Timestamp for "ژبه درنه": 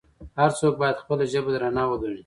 1.31-1.83